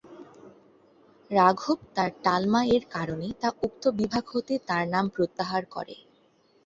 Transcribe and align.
রাঘব 1.31 1.79
তার 1.95 2.11
"টালমা"-এর 2.23 2.83
কারণে 2.95 3.27
তা 3.41 3.49
উক্ত 3.65 3.83
বিভাগ 3.99 4.23
হতে 4.27 4.53
তার 4.69 4.83
নাম 4.93 5.05
প্রত্যাহার 5.15 5.63
করে। 5.75 5.95